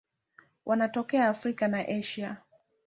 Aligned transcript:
Wanatokea 0.65 1.27
Afrika 1.29 1.67
na 1.67 1.85
Asia. 1.87 2.37